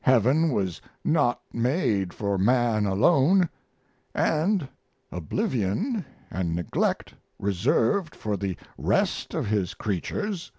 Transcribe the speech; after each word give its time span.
Heaven 0.00 0.50
was 0.50 0.80
not 1.04 1.42
made 1.52 2.14
for 2.14 2.38
man 2.38 2.86
alone, 2.86 3.50
and 4.14 4.66
oblivion 5.12 6.06
and 6.30 6.54
neglect 6.56 7.12
reserved 7.38 8.16
for 8.16 8.38
the 8.38 8.56
rest 8.78 9.34
of 9.34 9.48
His 9.48 9.74
creatures. 9.74 10.52